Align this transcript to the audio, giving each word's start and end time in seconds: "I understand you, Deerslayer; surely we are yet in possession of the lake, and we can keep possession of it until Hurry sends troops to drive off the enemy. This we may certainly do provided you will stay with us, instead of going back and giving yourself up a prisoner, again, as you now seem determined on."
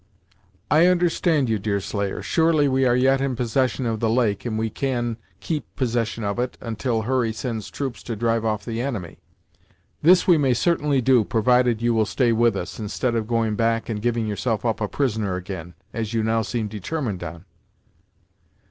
"I 0.71 0.87
understand 0.87 1.47
you, 1.47 1.59
Deerslayer; 1.59 2.23
surely 2.23 2.67
we 2.67 2.85
are 2.85 2.95
yet 2.95 3.21
in 3.21 3.35
possession 3.35 3.85
of 3.85 3.99
the 3.99 4.09
lake, 4.09 4.45
and 4.47 4.57
we 4.57 4.71
can 4.71 5.17
keep 5.39 5.63
possession 5.75 6.23
of 6.23 6.39
it 6.39 6.57
until 6.59 7.03
Hurry 7.03 7.31
sends 7.31 7.69
troops 7.69 8.01
to 8.05 8.15
drive 8.15 8.43
off 8.43 8.65
the 8.65 8.81
enemy. 8.81 9.19
This 10.01 10.25
we 10.25 10.39
may 10.39 10.55
certainly 10.55 11.01
do 11.01 11.23
provided 11.23 11.83
you 11.83 11.93
will 11.93 12.07
stay 12.07 12.31
with 12.31 12.57
us, 12.57 12.79
instead 12.79 13.13
of 13.13 13.27
going 13.27 13.53
back 13.55 13.89
and 13.89 14.01
giving 14.01 14.25
yourself 14.25 14.65
up 14.65 14.81
a 14.81 14.87
prisoner, 14.87 15.35
again, 15.35 15.75
as 15.93 16.15
you 16.15 16.23
now 16.23 16.41
seem 16.41 16.67
determined 16.67 17.21
on." 17.23 17.45